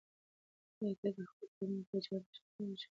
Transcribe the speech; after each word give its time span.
آیا 0.81 0.91
ته 0.99 1.07
د 1.15 1.17
خپلې 1.29 1.47
ټولنې 1.55 1.83
په 1.89 1.97
جوړښت 2.05 2.35
پوهېږې؟ 2.53 2.79